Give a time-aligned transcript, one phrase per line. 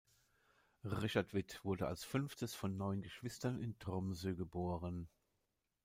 [0.83, 5.07] Richard With wurde als fünftes von neun Geschwistern in Tromsø geboren.